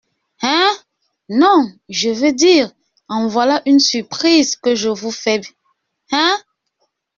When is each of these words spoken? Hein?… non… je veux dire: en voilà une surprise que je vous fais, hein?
Hein?… 0.41 0.75
non… 1.29 1.63
je 1.87 2.09
veux 2.09 2.33
dire: 2.33 2.71
en 3.07 3.27
voilà 3.27 3.61
une 3.67 3.77
surprise 3.77 4.55
que 4.55 4.73
je 4.73 4.89
vous 4.89 5.11
fais, 5.11 5.41
hein? 6.11 6.39